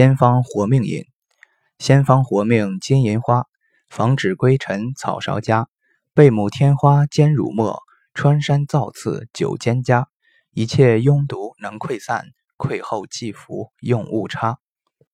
[0.00, 1.04] 仙方活命饮，
[1.78, 3.44] 仙方活命金银花，
[3.86, 5.68] 防止归尘草芍家，
[6.14, 7.82] 贝母天花兼乳末，
[8.14, 10.08] 穿山造次酒兼加，
[10.52, 14.56] 一切庸毒能溃散，溃后即服用勿差。